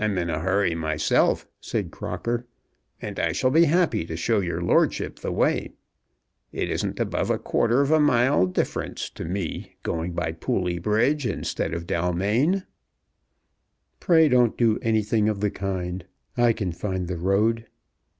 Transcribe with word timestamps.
"I'm 0.00 0.18
in 0.18 0.28
a 0.28 0.40
hurry 0.40 0.74
myself," 0.74 1.46
said 1.60 1.92
Crocker, 1.92 2.44
"and 3.00 3.20
I 3.20 3.30
shall 3.30 3.52
be 3.52 3.66
happy 3.66 4.04
to 4.04 4.16
show 4.16 4.40
your 4.40 4.60
lordship 4.60 5.20
the 5.20 5.30
way. 5.30 5.70
It 6.50 6.68
isn't 6.68 6.98
above 6.98 7.30
a 7.30 7.38
quarter 7.38 7.82
of 7.82 7.92
a 7.92 8.00
mile's 8.00 8.52
difference 8.52 9.08
to 9.10 9.24
me 9.24 9.76
going 9.84 10.10
by 10.12 10.32
Pooley 10.32 10.80
Bridge 10.80 11.24
instead 11.24 11.72
of 11.72 11.86
Dallmaine." 11.86 12.64
"Pray 14.00 14.28
don't 14.28 14.58
do 14.58 14.80
anything 14.82 15.28
of 15.28 15.38
the 15.38 15.52
kind; 15.52 16.04
I 16.36 16.52
can 16.52 16.72
find 16.72 17.06
the 17.06 17.16
road." 17.16 17.68